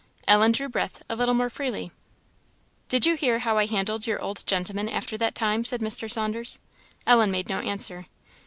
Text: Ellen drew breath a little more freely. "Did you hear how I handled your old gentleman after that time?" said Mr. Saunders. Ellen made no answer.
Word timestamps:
Ellen 0.27 0.51
drew 0.51 0.67
breath 0.67 1.03
a 1.11 1.15
little 1.15 1.35
more 1.35 1.47
freely. 1.47 1.91
"Did 2.87 3.05
you 3.05 3.13
hear 3.13 3.37
how 3.37 3.59
I 3.59 3.67
handled 3.67 4.07
your 4.07 4.19
old 4.19 4.43
gentleman 4.47 4.89
after 4.89 5.15
that 5.19 5.35
time?" 5.35 5.63
said 5.63 5.81
Mr. 5.81 6.11
Saunders. 6.11 6.57
Ellen 7.05 7.29
made 7.29 7.49
no 7.49 7.59
answer. 7.59 8.07